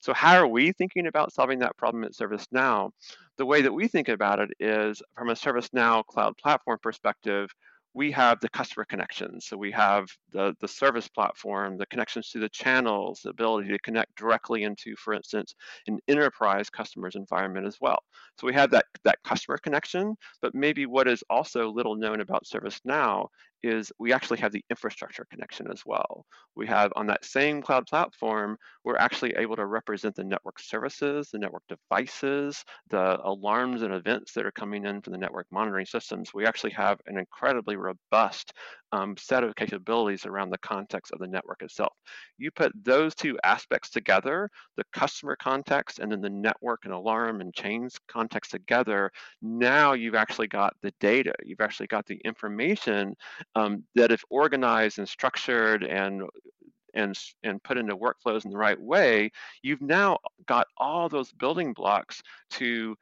So, 0.00 0.12
how 0.12 0.36
are 0.36 0.48
we 0.48 0.72
thinking 0.72 1.06
about 1.06 1.32
solving 1.32 1.60
that 1.60 1.76
problem 1.76 2.04
at 2.04 2.12
ServiceNow? 2.12 2.90
The 3.38 3.46
way 3.46 3.62
that 3.62 3.72
we 3.72 3.86
think 3.86 4.08
about 4.08 4.40
it 4.40 4.50
is 4.60 5.02
from 5.14 5.28
a 5.28 5.34
ServiceNow 5.34 6.04
cloud 6.06 6.36
platform 6.38 6.78
perspective, 6.82 7.50
we 7.96 8.12
have 8.12 8.38
the 8.40 8.48
customer 8.50 8.84
connections. 8.84 9.46
So 9.46 9.56
we 9.56 9.72
have 9.72 10.04
the, 10.30 10.54
the 10.60 10.68
service 10.68 11.08
platform, 11.08 11.78
the 11.78 11.86
connections 11.86 12.28
to 12.30 12.38
the 12.38 12.50
channels, 12.50 13.22
the 13.24 13.30
ability 13.30 13.70
to 13.70 13.78
connect 13.78 14.14
directly 14.16 14.64
into, 14.64 14.94
for 14.96 15.14
instance, 15.14 15.54
an 15.86 15.98
enterprise 16.06 16.68
customer's 16.68 17.16
environment 17.16 17.66
as 17.66 17.78
well. 17.80 17.98
So 18.38 18.46
we 18.46 18.52
have 18.52 18.70
that, 18.72 18.84
that 19.04 19.22
customer 19.24 19.56
connection, 19.56 20.14
but 20.42 20.54
maybe 20.54 20.84
what 20.84 21.08
is 21.08 21.24
also 21.30 21.70
little 21.70 21.96
known 21.96 22.20
about 22.20 22.44
ServiceNow 22.44 23.28
is 23.62 23.92
we 23.98 24.12
actually 24.12 24.38
have 24.38 24.52
the 24.52 24.64
infrastructure 24.70 25.26
connection 25.30 25.66
as 25.70 25.82
well. 25.84 26.24
We 26.54 26.66
have 26.66 26.92
on 26.96 27.06
that 27.06 27.24
same 27.24 27.62
cloud 27.62 27.86
platform, 27.86 28.56
we're 28.84 28.96
actually 28.96 29.34
able 29.36 29.56
to 29.56 29.66
represent 29.66 30.14
the 30.14 30.24
network 30.24 30.58
services, 30.58 31.28
the 31.30 31.38
network 31.38 31.64
devices, 31.68 32.64
the 32.90 33.18
alarms 33.22 33.82
and 33.82 33.92
events 33.92 34.32
that 34.32 34.46
are 34.46 34.52
coming 34.52 34.86
in 34.86 35.02
from 35.02 35.12
the 35.12 35.18
network 35.18 35.46
monitoring 35.50 35.86
systems. 35.86 36.32
We 36.32 36.46
actually 36.46 36.72
have 36.72 37.00
an 37.06 37.18
incredibly 37.18 37.76
robust 37.76 38.52
um, 38.92 39.16
set 39.16 39.42
of 39.42 39.56
capabilities 39.56 40.26
around 40.26 40.50
the 40.50 40.58
context 40.58 41.12
of 41.12 41.18
the 41.18 41.26
network 41.26 41.62
itself. 41.62 41.92
You 42.38 42.50
put 42.50 42.72
those 42.84 43.14
two 43.14 43.38
aspects 43.44 43.90
together, 43.90 44.48
the 44.76 44.84
customer 44.92 45.36
context 45.36 45.98
and 45.98 46.10
then 46.10 46.20
the 46.20 46.30
network 46.30 46.84
and 46.84 46.92
alarm 46.92 47.40
and 47.40 47.52
chains 47.52 47.98
context 48.08 48.52
together, 48.52 49.10
now 49.42 49.92
you've 49.92 50.14
actually 50.14 50.48
got 50.48 50.74
the 50.82 50.92
data, 51.00 51.34
you've 51.44 51.60
actually 51.60 51.88
got 51.88 52.06
the 52.06 52.20
information 52.24 53.14
um, 53.56 53.82
that 53.94 54.12
if 54.12 54.22
organized 54.30 54.98
and 54.98 55.08
structured 55.08 55.82
and 55.82 56.22
and, 56.94 57.14
and 57.42 57.62
put 57.62 57.76
into 57.76 57.94
workflows 57.94 58.46
in 58.46 58.50
the 58.50 58.56
right 58.56 58.80
way, 58.80 59.30
you've 59.62 59.82
now 59.82 60.16
got 60.46 60.66
all 60.78 61.10
those 61.10 61.30
building 61.32 61.74
blocks 61.74 62.22
to 62.50 62.96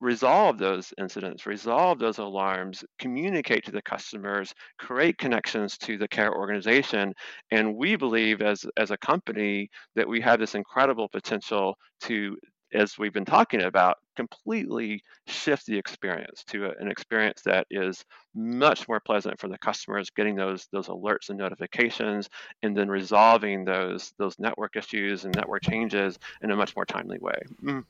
resolve 0.00 0.58
those 0.58 0.92
incidents, 0.98 1.46
resolve 1.46 1.98
those 1.98 2.18
alarms, 2.18 2.84
communicate 2.98 3.64
to 3.64 3.72
the 3.72 3.82
customers, 3.82 4.54
create 4.78 5.16
connections 5.16 5.78
to 5.78 5.96
the 5.96 6.06
care 6.08 6.34
organization. 6.34 7.14
And 7.50 7.74
we 7.74 7.96
believe 7.96 8.42
as, 8.42 8.66
as 8.76 8.90
a 8.90 8.98
company 8.98 9.70
that 9.96 10.06
we 10.06 10.20
have 10.20 10.38
this 10.38 10.54
incredible 10.54 11.08
potential 11.08 11.76
to, 12.02 12.36
as 12.72 12.98
we've 12.98 13.12
been 13.12 13.24
talking 13.24 13.62
about, 13.62 13.96
completely 14.16 15.02
shift 15.26 15.66
the 15.66 15.78
experience 15.78 16.42
to 16.48 16.72
an 16.80 16.88
experience 16.88 17.40
that 17.44 17.66
is 17.70 18.04
much 18.34 18.88
more 18.88 19.00
pleasant 19.00 19.38
for 19.38 19.48
the 19.48 19.58
customers, 19.58 20.10
getting 20.10 20.34
those 20.34 20.66
those 20.72 20.88
alerts 20.88 21.28
and 21.28 21.38
notifications, 21.38 22.28
and 22.62 22.76
then 22.76 22.88
resolving 22.88 23.64
those 23.64 24.12
those 24.18 24.38
network 24.38 24.76
issues 24.76 25.24
and 25.24 25.34
network 25.34 25.62
changes 25.62 26.18
in 26.42 26.50
a 26.50 26.56
much 26.56 26.74
more 26.74 26.84
timely 26.84 27.18
way. 27.20 27.38
Mm. 27.62 27.84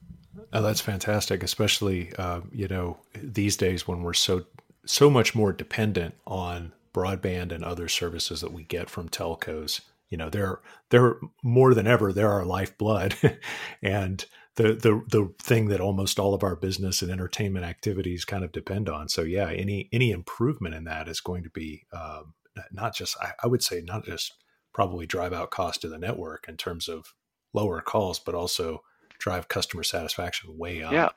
Oh, 0.52 0.62
that's 0.62 0.80
fantastic, 0.80 1.42
especially 1.42 2.12
uh, 2.18 2.40
you 2.52 2.68
know 2.68 2.98
these 3.14 3.56
days 3.56 3.88
when 3.88 4.02
we're 4.02 4.14
so 4.14 4.44
so 4.84 5.10
much 5.10 5.34
more 5.34 5.52
dependent 5.52 6.14
on 6.26 6.72
broadband 6.94 7.52
and 7.52 7.64
other 7.64 7.88
services 7.88 8.40
that 8.40 8.52
we 8.52 8.64
get 8.64 8.90
from 8.90 9.08
telcos. 9.08 9.80
You 10.10 10.18
know, 10.18 10.30
they're 10.30 10.60
they're 10.90 11.18
more 11.42 11.74
than 11.74 11.86
ever 11.86 12.12
they're 12.12 12.32
our 12.32 12.44
lifeblood, 12.44 13.16
and 13.82 14.24
the 14.56 14.74
the 14.74 15.02
the 15.08 15.32
thing 15.40 15.68
that 15.68 15.80
almost 15.80 16.18
all 16.18 16.34
of 16.34 16.42
our 16.42 16.56
business 16.56 17.02
and 17.02 17.10
entertainment 17.10 17.64
activities 17.64 18.24
kind 18.24 18.44
of 18.44 18.52
depend 18.52 18.88
on. 18.88 19.08
So 19.08 19.22
yeah, 19.22 19.50
any 19.50 19.88
any 19.92 20.10
improvement 20.10 20.74
in 20.74 20.84
that 20.84 21.08
is 21.08 21.20
going 21.20 21.44
to 21.44 21.50
be 21.50 21.84
um, 21.92 22.34
not 22.72 22.94
just 22.94 23.16
I, 23.20 23.32
I 23.42 23.46
would 23.46 23.62
say 23.62 23.82
not 23.84 24.04
just 24.04 24.34
probably 24.72 25.06
drive 25.06 25.32
out 25.32 25.50
cost 25.50 25.82
to 25.82 25.88
the 25.88 25.98
network 25.98 26.46
in 26.48 26.56
terms 26.56 26.88
of 26.88 27.14
lower 27.52 27.80
calls, 27.80 28.18
but 28.18 28.34
also 28.34 28.82
drive 29.18 29.48
customer 29.48 29.82
satisfaction 29.82 30.56
way 30.56 30.82
up. 30.82 30.92
Yeah. 30.92 31.08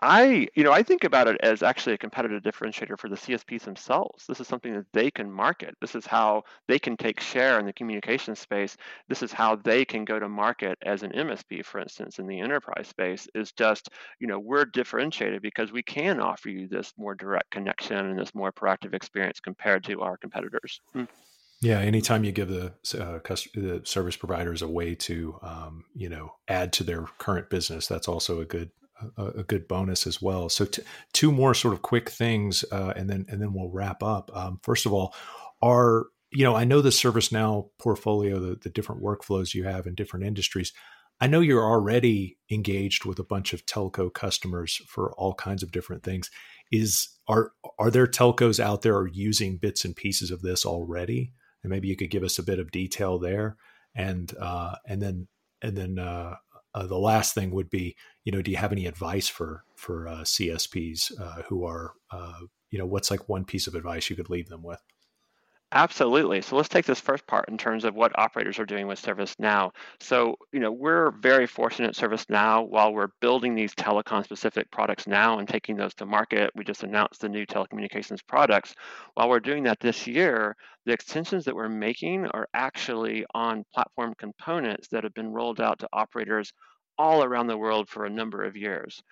I, 0.00 0.46
you 0.54 0.62
know, 0.62 0.72
I 0.72 0.82
think 0.82 1.02
about 1.02 1.26
it 1.26 1.38
as 1.42 1.62
actually 1.62 1.94
a 1.94 1.98
competitive 1.98 2.42
differentiator 2.42 2.98
for 2.98 3.08
the 3.08 3.16
CSPs 3.16 3.62
themselves. 3.62 4.26
This 4.26 4.40
is 4.40 4.46
something 4.46 4.72
that 4.74 4.86
they 4.92 5.10
can 5.10 5.30
market. 5.30 5.74
This 5.80 5.96
is 5.96 6.06
how 6.06 6.44
they 6.68 6.78
can 6.78 6.96
take 6.96 7.20
share 7.20 7.58
in 7.58 7.66
the 7.66 7.72
communication 7.72 8.36
space. 8.36 8.76
This 9.08 9.22
is 9.24 9.32
how 9.32 9.56
they 9.56 9.84
can 9.84 10.04
go 10.04 10.20
to 10.20 10.28
market 10.28 10.78
as 10.82 11.02
an 11.02 11.12
MSP, 11.12 11.64
for 11.64 11.80
instance, 11.80 12.20
in 12.20 12.28
the 12.28 12.38
enterprise 12.38 12.86
space. 12.86 13.26
Is 13.34 13.50
just, 13.52 13.88
you 14.20 14.28
know, 14.28 14.38
we're 14.38 14.64
differentiated 14.64 15.42
because 15.42 15.72
we 15.72 15.82
can 15.82 16.20
offer 16.20 16.48
you 16.48 16.68
this 16.68 16.92
more 16.96 17.16
direct 17.16 17.50
connection 17.50 17.96
and 17.96 18.18
this 18.18 18.34
more 18.34 18.52
proactive 18.52 18.94
experience 18.94 19.40
compared 19.40 19.82
to 19.84 20.02
our 20.02 20.16
competitors. 20.16 20.80
Hmm. 20.92 21.04
Yeah, 21.60 21.80
anytime 21.80 22.22
you 22.22 22.30
give 22.30 22.48
the, 22.48 22.72
uh, 22.96 23.18
the 23.54 23.80
service 23.82 24.16
providers 24.16 24.62
a 24.62 24.68
way 24.68 24.94
to, 24.94 25.40
um, 25.42 25.86
you 25.92 26.08
know, 26.08 26.34
add 26.46 26.72
to 26.74 26.84
their 26.84 27.06
current 27.18 27.50
business, 27.50 27.88
that's 27.88 28.06
also 28.06 28.40
a 28.40 28.44
good 28.44 28.70
a, 29.16 29.26
a 29.26 29.44
good 29.44 29.68
bonus 29.68 30.06
as 30.06 30.20
well. 30.20 30.48
So, 30.48 30.64
t- 30.64 30.82
two 31.12 31.32
more 31.32 31.54
sort 31.54 31.74
of 31.74 31.82
quick 31.82 32.10
things, 32.10 32.64
uh, 32.72 32.92
and 32.96 33.08
then 33.08 33.26
and 33.28 33.40
then 33.40 33.52
we'll 33.52 33.70
wrap 33.70 34.02
up. 34.02 34.30
Um, 34.34 34.60
first 34.62 34.86
of 34.86 34.92
all, 34.92 35.14
are 35.62 36.06
you 36.30 36.44
know 36.44 36.54
I 36.54 36.64
know 36.64 36.80
the 36.80 36.90
ServiceNow 36.90 37.70
portfolio, 37.78 38.38
the, 38.38 38.56
the 38.56 38.70
different 38.70 39.02
workflows 39.02 39.54
you 39.54 39.64
have 39.64 39.86
in 39.86 39.94
different 39.94 40.26
industries. 40.26 40.72
I 41.20 41.26
know 41.26 41.40
you're 41.40 41.64
already 41.64 42.38
engaged 42.48 43.04
with 43.04 43.18
a 43.18 43.24
bunch 43.24 43.52
of 43.52 43.66
telco 43.66 44.12
customers 44.12 44.80
for 44.86 45.12
all 45.14 45.34
kinds 45.34 45.64
of 45.64 45.72
different 45.72 46.04
things. 46.04 46.30
Is 46.70 47.08
are 47.26 47.52
are 47.78 47.90
there 47.90 48.06
telcos 48.06 48.60
out 48.60 48.82
there 48.82 48.96
are 48.96 49.08
using 49.08 49.56
bits 49.56 49.84
and 49.84 49.96
pieces 49.96 50.30
of 50.30 50.42
this 50.42 50.64
already? 50.64 51.32
and 51.62 51.70
maybe 51.70 51.88
you 51.88 51.96
could 51.96 52.10
give 52.10 52.22
us 52.22 52.38
a 52.38 52.42
bit 52.42 52.58
of 52.58 52.70
detail 52.70 53.18
there. 53.18 53.56
And 53.94 54.32
uh, 54.40 54.76
and 54.86 55.02
then 55.02 55.28
and 55.60 55.76
then 55.76 55.98
uh, 55.98 56.36
uh, 56.74 56.86
the 56.86 56.98
last 56.98 57.34
thing 57.34 57.50
would 57.50 57.70
be, 57.70 57.96
you 58.24 58.32
know, 58.32 58.42
do 58.42 58.50
you 58.50 58.56
have 58.56 58.72
any 58.72 58.86
advice 58.86 59.28
for 59.28 59.64
for 59.76 60.08
uh, 60.08 60.20
CSPs 60.20 61.18
uh, 61.20 61.42
who 61.48 61.64
are, 61.64 61.94
uh, 62.10 62.40
you 62.70 62.78
know, 62.78 62.86
what's 62.86 63.10
like 63.10 63.28
one 63.28 63.44
piece 63.44 63.66
of 63.66 63.74
advice 63.74 64.10
you 64.10 64.16
could 64.16 64.30
leave 64.30 64.48
them 64.48 64.62
with? 64.62 64.82
Absolutely. 65.72 66.40
So 66.40 66.56
let's 66.56 66.68
take 66.70 66.86
this 66.86 67.00
first 67.00 67.26
part 67.26 67.48
in 67.50 67.58
terms 67.58 67.84
of 67.84 67.94
what 67.94 68.18
operators 68.18 68.58
are 68.58 68.64
doing 68.64 68.86
with 68.86 69.00
ServiceNow. 69.02 69.70
So, 70.00 70.36
you 70.50 70.60
know, 70.60 70.72
we're 70.72 71.10
very 71.10 71.46
fortunate 71.46 71.88
at 71.98 72.10
ServiceNow 72.10 72.66
while 72.68 72.92
we're 72.94 73.10
building 73.20 73.54
these 73.54 73.74
telecom 73.74 74.24
specific 74.24 74.70
products 74.70 75.06
now 75.06 75.38
and 75.38 75.46
taking 75.46 75.76
those 75.76 75.94
to 75.96 76.06
market. 76.06 76.50
We 76.54 76.64
just 76.64 76.84
announced 76.84 77.20
the 77.20 77.28
new 77.28 77.44
telecommunications 77.44 78.20
products. 78.26 78.74
While 79.14 79.28
we're 79.28 79.40
doing 79.40 79.64
that 79.64 79.80
this 79.80 80.06
year, 80.06 80.56
the 80.86 80.92
extensions 80.92 81.44
that 81.44 81.54
we're 81.54 81.68
making 81.68 82.26
are 82.28 82.48
actually 82.54 83.26
on 83.34 83.64
platform 83.74 84.14
components 84.18 84.88
that 84.88 85.04
have 85.04 85.14
been 85.14 85.32
rolled 85.32 85.60
out 85.60 85.80
to 85.80 85.88
operators 85.92 86.50
all 86.96 87.22
around 87.22 87.46
the 87.46 87.58
world 87.58 87.90
for 87.90 88.06
a 88.06 88.10
number 88.10 88.42
of 88.42 88.56
years 88.56 89.02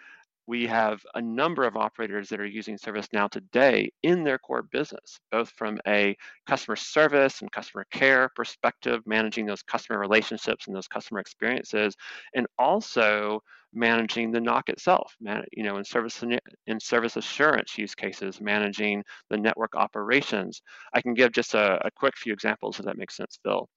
we 0.47 0.67
have 0.67 1.01
a 1.15 1.23
number 1.23 1.65
of 1.65 1.77
operators 1.77 2.29
that 2.29 2.41
are 2.41 2.47
using 2.47 2.77
ServiceNow 2.79 3.31
today 3.31 3.91
in 4.03 4.25
their 4.25 4.39
core 4.39 4.63
business, 4.63 5.19
both 5.33 5.51
from 5.51 5.79
a 5.87 6.17
customer 6.47 6.77
service 6.77 7.43
and 7.43 7.51
customer 7.53 7.87
care 7.91 8.31
perspective, 8.37 9.03
managing 9.07 9.47
those 9.47 9.63
customer 9.63 9.99
relationships 9.99 10.67
and 10.67 10.77
those 10.77 10.89
customer 10.89 11.21
experiences, 11.21 11.95
and 12.35 12.47
also 12.59 13.41
managing 13.75 14.31
the 14.31 14.41
NOC 14.41 14.69
itself, 14.69 15.15
man, 15.21 15.43
you 15.53 15.65
know, 15.65 15.77
in 15.77 15.85
service 15.85 16.23
in 16.67 16.81
service 16.81 17.17
assurance 17.17 17.77
use 17.77 17.95
cases, 17.95 18.41
managing 18.41 19.03
the 19.31 19.37
network 19.37 19.75
operations. 19.77 20.63
I 20.95 21.03
can 21.03 21.15
give 21.15 21.33
just 21.33 21.55
a, 21.55 21.85
a 21.87 21.91
quick 21.91 22.17
few 22.17 22.33
examples 22.33 22.79
if 22.79 22.87
that 22.87 22.99
makes 22.99 23.17
sense, 23.17 23.39
Phil. 23.45 23.69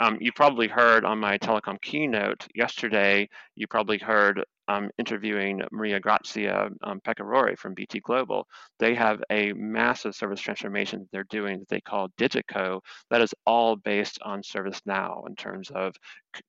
Um, 0.00 0.18
you 0.20 0.32
probably 0.32 0.68
heard 0.68 1.04
on 1.04 1.18
my 1.20 1.38
telecom 1.38 1.80
keynote 1.80 2.46
yesterday, 2.54 3.28
you 3.54 3.66
probably 3.66 3.98
heard 3.98 4.42
um, 4.66 4.90
interviewing 4.98 5.62
Maria 5.70 6.00
Grazia 6.00 6.68
um, 6.82 7.00
Pecorari 7.06 7.56
from 7.56 7.74
BT 7.74 8.00
Global. 8.00 8.46
They 8.78 8.94
have 8.94 9.22
a 9.30 9.52
massive 9.52 10.14
service 10.14 10.40
transformation 10.40 11.00
that 11.00 11.08
they're 11.12 11.24
doing 11.24 11.60
that 11.60 11.68
they 11.68 11.80
call 11.80 12.08
Digico 12.18 12.80
that 13.10 13.20
is 13.20 13.34
all 13.46 13.76
based 13.76 14.18
on 14.22 14.42
ServiceNow 14.42 15.28
in 15.28 15.36
terms 15.36 15.70
of 15.70 15.94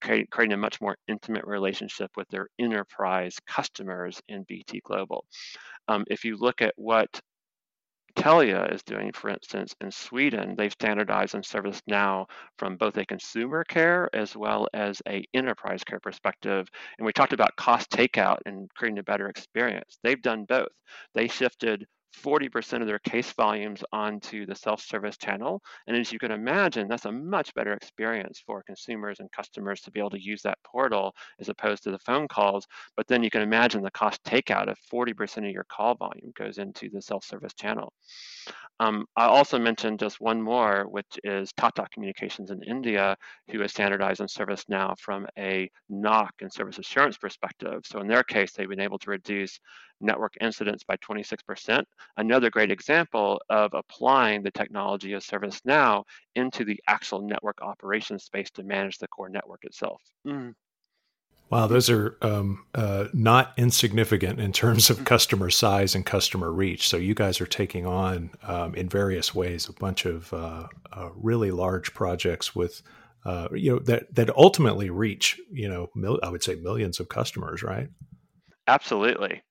creating 0.02 0.54
a 0.54 0.58
much 0.58 0.82
more 0.82 0.98
intimate 1.08 1.46
relationship 1.46 2.10
with 2.16 2.28
their 2.30 2.48
enterprise 2.58 3.38
customers 3.48 4.22
in 4.28 4.44
BT 4.48 4.82
Global. 4.84 5.26
Um, 5.88 6.06
if 6.08 6.24
you 6.24 6.38
look 6.38 6.62
at 6.62 6.74
what 6.78 7.22
Telia 8.16 8.74
is 8.74 8.82
doing, 8.84 9.12
for 9.12 9.30
instance, 9.30 9.76
in 9.82 9.92
Sweden, 9.92 10.56
they've 10.58 10.72
standardized 10.72 11.36
on 11.36 11.42
ServiceNow 11.42 12.26
from 12.58 12.78
both 12.78 12.98
a 12.98 13.06
consumer 13.06 13.64
care 13.64 14.10
as 14.14 14.36
well 14.36 14.68
as 14.74 15.02
a 15.08 15.26
enterprise 15.34 15.84
care 15.84 16.00
perspective. 16.00 16.68
And 16.98 17.06
we 17.06 17.14
talked 17.14 17.34
about 17.34 17.56
cost 17.58 17.90
takeout 17.92 18.38
and 18.46 18.70
creating 18.76 19.00
a 19.00 19.04
better 19.04 19.28
experience. 19.28 20.00
They've 20.04 20.22
done 20.22 20.46
both. 20.46 20.70
They 21.14 21.28
shifted 21.28 21.86
40% 22.24 22.82
of 22.82 22.88
their 22.88 23.00
case 23.00 23.32
volumes 23.34 23.84
onto 23.92 24.46
the 24.46 24.56
self-service 24.56 25.18
channel. 25.18 25.62
And 25.88 25.96
as 25.98 26.12
you 26.12 26.20
can 26.20 26.32
imagine, 26.32 26.88
that's 26.88 27.06
a 27.06 27.12
much 27.12 27.54
better 27.54 27.74
experience 27.74 28.42
for 28.46 28.64
consumers 28.64 29.20
and 29.20 29.32
customers 29.32 29.82
to 29.82 29.92
be 29.92 30.00
able 30.00 30.12
to 30.12 30.24
use 30.24 30.42
that 30.44 30.58
portal 30.64 31.14
as 31.40 31.50
opposed 31.50 31.84
to 31.84 31.92
the 31.92 32.00
phone 32.00 32.28
calls. 32.28 32.66
But 32.96 33.08
then 33.08 33.24
you 33.24 33.30
can 33.30 33.42
imagine 33.42 33.82
the 33.82 33.92
cost 33.92 34.24
takeout 34.24 34.70
of 34.70 34.78
40% 34.92 35.38
of 35.38 35.52
your 35.52 35.66
call 35.66 35.96
volume 35.96 36.32
goes 36.36 36.58
into 36.58 36.90
the 36.90 37.02
self-service 37.02 37.54
channel. 37.54 37.94
Um, 38.80 39.06
I 39.16 39.26
also 39.26 39.58
mentioned 39.58 40.00
just 40.00 40.20
one 40.20 40.42
more, 40.42 40.86
which 40.90 41.20
is 41.24 41.54
Tata 41.54 41.88
Communications 41.94 42.52
in 42.52 42.62
India, 42.64 43.16
who 43.50 43.62
has 43.62 43.72
standardized 43.72 44.20
on 44.20 44.28
ServiceNow 44.28 44.98
from 45.00 45.26
a 45.38 45.70
NOC 45.90 46.30
and 46.42 46.52
service 46.52 46.78
assurance 46.78 47.18
perspective. 47.18 47.84
So 47.86 48.02
in 48.02 48.08
their 48.08 48.24
case, 48.24 48.52
they've 48.52 48.68
been 48.68 48.82
able 48.82 49.00
to 49.00 49.10
reduce 49.10 49.60
network 50.02 50.34
incidents 50.42 50.84
by 50.84 50.96
26%. 50.98 51.84
Another 52.18 52.50
great 52.50 52.72
example 52.72 53.42
of 53.50 53.74
applying 53.74 54.44
the 54.44 54.52
technology 54.52 55.14
of 55.14 55.24
ServiceNow 55.24 56.04
into 56.36 56.66
the 56.66 56.80
actual 56.88 57.22
network 57.22 57.62
operations 57.62 58.24
space 58.24 58.52
to 58.52 58.64
manage 58.64 58.98
the 58.98 59.08
core 59.08 59.30
network 59.30 59.64
itself. 59.64 60.02
Mm. 60.28 60.54
Wow, 61.52 61.68
those 61.68 61.90
are 61.92 62.18
um, 62.24 62.66
uh, 62.74 63.06
not 63.14 63.54
insignificant 63.56 64.40
in 64.40 64.52
terms 64.52 64.90
of 64.90 65.06
customer 65.06 65.50
size 65.50 65.94
and 65.94 66.06
customer 66.06 66.52
reach. 66.52 66.90
So 66.90 66.98
you 66.98 67.14
guys 67.14 67.40
are 67.40 67.46
taking 67.46 67.86
on, 67.86 68.32
um, 68.44 68.74
in 68.74 68.90
various 68.90 69.36
ways, 69.36 69.70
a 69.70 69.74
bunch 69.74 70.06
of 70.06 70.34
uh, 70.34 70.68
uh, 70.92 71.10
really 71.16 71.52
large 71.52 71.94
projects 71.94 72.56
with, 72.56 72.82
uh, 73.26 73.50
you 73.54 73.74
know, 73.74 73.80
that 73.80 74.14
that 74.16 74.36
ultimately 74.36 74.90
reach, 74.90 75.40
you 75.52 75.70
know, 75.70 75.90
mil- 75.96 76.20
I 76.24 76.30
would 76.30 76.44
say 76.44 76.56
millions 76.56 77.00
of 77.00 77.10
customers, 77.10 77.62
right? 77.62 77.90
Absolutely. 78.68 79.44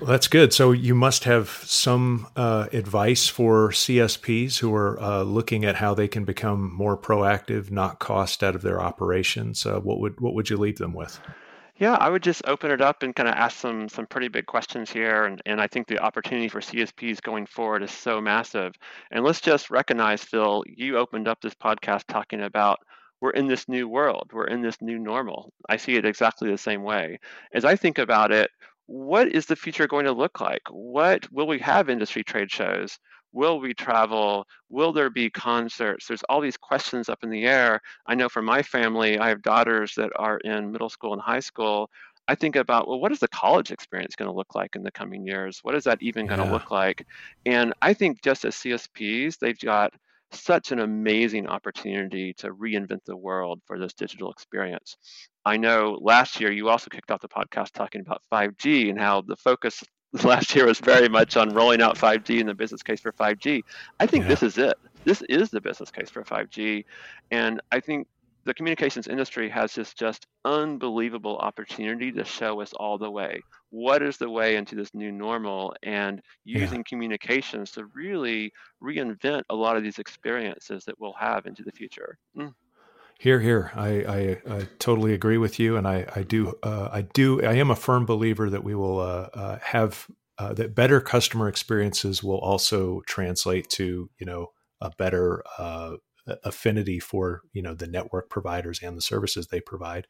Well, 0.00 0.10
that's 0.10 0.28
good. 0.28 0.52
So 0.52 0.72
you 0.72 0.94
must 0.94 1.24
have 1.24 1.48
some 1.64 2.26
uh, 2.34 2.68
advice 2.72 3.28
for 3.28 3.70
CSPs 3.70 4.58
who 4.58 4.74
are 4.74 4.98
uh, 5.00 5.22
looking 5.22 5.64
at 5.64 5.76
how 5.76 5.94
they 5.94 6.08
can 6.08 6.24
become 6.24 6.72
more 6.74 6.96
proactive, 6.96 7.70
not 7.70 7.98
cost 7.98 8.42
out 8.42 8.54
of 8.54 8.62
their 8.62 8.80
operations. 8.80 9.66
Uh, 9.66 9.80
what 9.80 10.00
would 10.00 10.20
what 10.20 10.34
would 10.34 10.48
you 10.48 10.56
leave 10.56 10.78
them 10.78 10.94
with? 10.94 11.20
Yeah, 11.76 11.94
I 11.94 12.10
would 12.10 12.22
just 12.22 12.42
open 12.46 12.70
it 12.70 12.80
up 12.80 13.02
and 13.02 13.14
kind 13.14 13.28
of 13.28 13.34
ask 13.34 13.58
some 13.58 13.88
some 13.88 14.06
pretty 14.06 14.28
big 14.28 14.46
questions 14.46 14.90
here, 14.90 15.24
and, 15.24 15.42
and 15.46 15.60
I 15.60 15.66
think 15.66 15.88
the 15.88 15.98
opportunity 15.98 16.48
for 16.48 16.60
CSPs 16.60 17.20
going 17.20 17.46
forward 17.46 17.82
is 17.82 17.90
so 17.90 18.20
massive. 18.20 18.74
And 19.10 19.24
let's 19.24 19.40
just 19.40 19.70
recognize, 19.70 20.22
Phil, 20.22 20.64
you 20.66 20.96
opened 20.96 21.28
up 21.28 21.40
this 21.40 21.54
podcast 21.54 22.04
talking 22.08 22.42
about 22.42 22.78
we're 23.20 23.30
in 23.30 23.46
this 23.46 23.68
new 23.68 23.88
world, 23.88 24.30
we're 24.32 24.48
in 24.48 24.62
this 24.62 24.80
new 24.80 24.98
normal. 24.98 25.52
I 25.68 25.76
see 25.76 25.96
it 25.96 26.04
exactly 26.04 26.50
the 26.50 26.58
same 26.58 26.82
way. 26.82 27.20
As 27.54 27.64
I 27.64 27.76
think 27.76 27.98
about 27.98 28.32
it, 28.32 28.50
what 28.92 29.34
is 29.34 29.46
the 29.46 29.56
future 29.56 29.86
going 29.86 30.04
to 30.04 30.12
look 30.12 30.38
like? 30.38 30.60
What 30.68 31.26
will 31.32 31.46
we 31.46 31.58
have 31.60 31.88
industry 31.88 32.22
trade 32.22 32.50
shows? 32.50 32.98
Will 33.32 33.58
we 33.58 33.72
travel? 33.72 34.46
Will 34.68 34.92
there 34.92 35.08
be 35.08 35.30
concerts? 35.30 36.06
There's 36.06 36.22
all 36.28 36.42
these 36.42 36.58
questions 36.58 37.08
up 37.08 37.20
in 37.22 37.30
the 37.30 37.46
air. 37.46 37.80
I 38.06 38.14
know 38.14 38.28
for 38.28 38.42
my 38.42 38.62
family, 38.62 39.18
I 39.18 39.30
have 39.30 39.40
daughters 39.40 39.94
that 39.94 40.10
are 40.16 40.36
in 40.40 40.70
middle 40.70 40.90
school 40.90 41.14
and 41.14 41.22
high 41.22 41.40
school. 41.40 41.88
I 42.28 42.34
think 42.34 42.54
about, 42.54 42.86
well, 42.86 43.00
what 43.00 43.12
is 43.12 43.18
the 43.18 43.28
college 43.28 43.70
experience 43.70 44.14
going 44.14 44.30
to 44.30 44.36
look 44.36 44.54
like 44.54 44.76
in 44.76 44.82
the 44.82 44.92
coming 44.92 45.26
years? 45.26 45.60
What 45.62 45.74
is 45.74 45.84
that 45.84 46.02
even 46.02 46.26
going 46.26 46.40
to 46.40 46.52
look 46.52 46.70
like? 46.70 47.06
And 47.46 47.72
I 47.80 47.94
think 47.94 48.20
just 48.20 48.44
as 48.44 48.56
CSPs, 48.56 49.38
they've 49.38 49.58
got 49.58 49.94
such 50.34 50.72
an 50.72 50.80
amazing 50.80 51.46
opportunity 51.46 52.32
to 52.34 52.54
reinvent 52.54 53.04
the 53.04 53.16
world 53.16 53.60
for 53.66 53.78
this 53.78 53.92
digital 53.92 54.30
experience. 54.30 54.96
I 55.44 55.56
know 55.56 55.98
last 56.00 56.40
year 56.40 56.52
you 56.52 56.68
also 56.68 56.88
kicked 56.90 57.10
off 57.10 57.20
the 57.20 57.28
podcast 57.28 57.72
talking 57.72 58.00
about 58.00 58.22
5G 58.32 58.90
and 58.90 58.98
how 58.98 59.22
the 59.22 59.36
focus 59.36 59.82
last 60.24 60.54
year 60.54 60.66
was 60.66 60.78
very 60.78 61.08
much 61.08 61.36
on 61.36 61.54
rolling 61.54 61.80
out 61.80 61.96
5G 61.96 62.40
and 62.40 62.48
the 62.48 62.54
business 62.54 62.82
case 62.82 63.00
for 63.00 63.12
5G. 63.12 63.62
I 63.98 64.06
think 64.06 64.24
yeah. 64.24 64.28
this 64.28 64.42
is 64.42 64.58
it. 64.58 64.74
This 65.04 65.22
is 65.22 65.50
the 65.50 65.60
business 65.60 65.90
case 65.90 66.10
for 66.10 66.22
5G. 66.22 66.84
And 67.30 67.60
I 67.72 67.80
think 67.80 68.06
the 68.44 68.54
communications 68.54 69.08
industry 69.08 69.48
has 69.50 69.74
this 69.74 69.94
just 69.94 70.26
unbelievable 70.44 71.38
opportunity 71.38 72.10
to 72.12 72.24
show 72.24 72.60
us 72.60 72.72
all 72.74 72.98
the 72.98 73.10
way. 73.10 73.42
What 73.70 74.02
is 74.02 74.16
the 74.16 74.28
way 74.30 74.56
into 74.56 74.74
this 74.74 74.92
new 74.94 75.12
normal 75.12 75.74
and 75.82 76.20
using 76.44 76.78
yeah. 76.78 76.88
communications 76.88 77.70
to 77.72 77.86
really 77.94 78.52
reinvent 78.82 79.42
a 79.50 79.54
lot 79.54 79.76
of 79.76 79.82
these 79.82 79.98
experiences 79.98 80.84
that 80.84 80.98
we'll 80.98 81.14
have 81.14 81.46
into 81.46 81.62
the 81.62 81.72
future. 81.72 82.18
Mm. 82.36 82.54
Here, 83.18 83.38
here, 83.38 83.70
I, 83.76 83.88
I, 83.88 84.54
I, 84.56 84.68
totally 84.80 85.14
agree 85.14 85.38
with 85.38 85.60
you, 85.60 85.76
and 85.76 85.86
I, 85.86 86.06
I 86.16 86.22
do, 86.22 86.54
uh, 86.64 86.88
I 86.90 87.02
do, 87.02 87.40
I 87.40 87.54
am 87.54 87.70
a 87.70 87.76
firm 87.76 88.04
believer 88.04 88.50
that 88.50 88.64
we 88.64 88.74
will 88.74 88.98
uh, 88.98 89.28
uh, 89.32 89.58
have 89.62 90.08
uh, 90.38 90.52
that 90.54 90.74
better 90.74 91.00
customer 91.00 91.46
experiences 91.46 92.22
will 92.22 92.38
also 92.38 93.00
translate 93.06 93.68
to 93.68 94.10
you 94.18 94.26
know 94.26 94.48
a 94.80 94.90
better 94.90 95.42
uh, 95.56 95.92
affinity 96.44 96.98
for 96.98 97.42
you 97.52 97.62
know 97.62 97.74
the 97.74 97.86
network 97.86 98.30
providers 98.30 98.80
and 98.82 98.96
the 98.96 99.02
services 99.02 99.48
they 99.48 99.60
provide. 99.60 100.06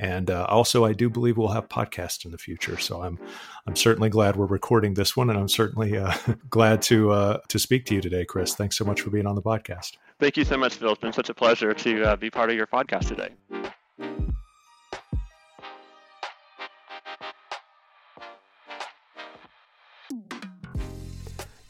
And 0.00 0.28
uh, 0.28 0.46
also 0.48 0.84
i 0.84 0.92
do 0.92 1.08
believe 1.08 1.36
we'll 1.36 1.48
have 1.50 1.68
podcasts 1.68 2.24
in 2.24 2.32
the 2.32 2.38
future 2.38 2.76
so 2.78 3.00
i'm 3.02 3.16
i'm 3.64 3.76
certainly 3.76 4.08
glad 4.08 4.34
we're 4.34 4.44
recording 4.44 4.94
this 4.94 5.16
one 5.16 5.30
and 5.30 5.38
i'm 5.38 5.48
certainly 5.48 5.96
uh, 5.96 6.12
glad 6.50 6.82
to 6.82 7.12
uh, 7.12 7.38
to 7.46 7.60
speak 7.60 7.86
to 7.86 7.94
you 7.94 8.00
today 8.00 8.24
chris. 8.24 8.56
Thanks 8.56 8.76
so 8.76 8.84
much 8.84 9.02
for 9.02 9.10
being 9.10 9.26
on 9.26 9.36
the 9.36 9.42
podcast. 9.42 9.92
Thank 10.18 10.36
you 10.36 10.44
so 10.44 10.56
much 10.56 10.74
phil. 10.74 10.90
It's 10.90 11.00
been 11.00 11.12
such 11.12 11.28
a 11.28 11.34
pleasure 11.34 11.72
to 11.72 12.02
uh, 12.02 12.16
be 12.16 12.28
part 12.28 12.50
of 12.50 12.56
your 12.56 12.66
podcast 12.66 13.06
today 13.06 13.28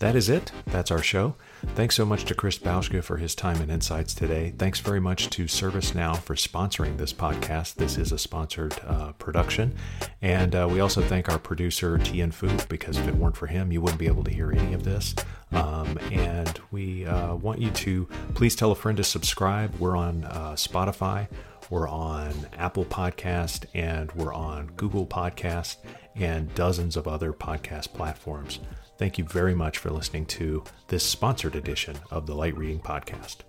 That 0.05 0.17
is 0.17 0.29
it. 0.29 0.53
That's 0.67 0.91
our 0.91 1.03
show. 1.03 1.35
Thanks 1.69 1.95
so 1.95 2.05
much 2.05 2.27
to 2.27 2.35
Chris 2.35 2.59
Bauschke 2.59 3.03
for 3.03 3.17
his 3.17 3.35
time 3.35 3.63
and 3.63 3.71
insights 3.71 4.13
today. 4.13 4.53
Thanks 4.59 4.79
very 4.81 5.01
much 5.01 5.31
to 5.31 5.45
ServiceNow 5.47 6.19
for 6.19 6.35
sponsoring 6.35 6.99
this 6.99 7.15
podcast. 7.15 7.77
This 7.77 7.97
is 7.97 8.13
a 8.13 8.19
sponsored 8.19 8.79
uh, 8.87 9.13
production. 9.13 9.75
And 10.21 10.55
uh, 10.55 10.69
we 10.71 10.81
also 10.81 11.01
thank 11.01 11.31
our 11.31 11.39
producer, 11.39 11.97
Tian 11.97 12.33
Fu, 12.33 12.51
because 12.69 12.99
if 12.99 13.09
it 13.09 13.15
weren't 13.15 13.35
for 13.35 13.47
him, 13.47 13.73
you 13.73 13.81
wouldn't 13.81 13.99
be 13.99 14.07
able 14.07 14.25
to 14.25 14.31
hear 14.31 14.53
any 14.53 14.75
of 14.75 14.85
this. 14.85 15.15
Um, 15.53 15.99
and 16.13 16.61
we 16.71 17.07
uh, 17.07 17.37
want 17.37 17.63
you 17.63 17.71
to 17.71 18.05
please 18.35 18.55
tell 18.55 18.73
a 18.73 18.77
friend 18.77 18.99
to 18.99 19.05
subscribe. 19.05 19.75
We're 19.77 19.97
on 19.97 20.25
uh, 20.25 20.53
Spotify, 20.53 21.29
we're 21.71 21.89
on 21.89 22.35
Apple 22.59 22.85
Podcast, 22.85 23.65
and 23.73 24.13
we're 24.13 24.35
on 24.35 24.67
Google 24.77 25.07
Podcast 25.07 25.77
and 26.15 26.55
dozens 26.55 26.99
of 26.99 27.09
other 27.09 27.33
podcast 27.33 27.95
platforms. 27.95 28.61
Thank 29.05 29.19
you 29.19 29.25
very 29.25 29.55
much 29.55 29.77
for 29.77 29.91
listening 29.91 30.25
to 30.29 30.65
this 30.89 31.05
sponsored 31.05 31.57
edition 31.57 31.95
of 32.11 32.27
the 32.27 32.35
Light 32.35 32.57
Reading 32.57 32.81
Podcast. 32.81 33.41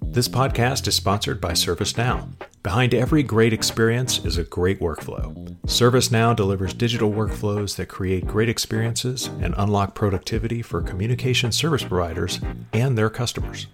This 0.00 0.26
podcast 0.26 0.88
is 0.88 0.96
sponsored 0.96 1.40
by 1.40 1.52
ServiceNow. 1.52 2.28
Behind 2.64 2.94
every 2.94 3.22
great 3.22 3.52
experience 3.52 4.24
is 4.24 4.36
a 4.36 4.42
great 4.42 4.80
workflow. 4.80 5.56
ServiceNow 5.66 6.34
delivers 6.34 6.74
digital 6.74 7.12
workflows 7.12 7.76
that 7.76 7.86
create 7.86 8.26
great 8.26 8.48
experiences 8.48 9.28
and 9.40 9.54
unlock 9.56 9.94
productivity 9.94 10.60
for 10.60 10.82
communication 10.82 11.52
service 11.52 11.84
providers 11.84 12.40
and 12.72 12.98
their 12.98 13.08
customers. 13.08 13.68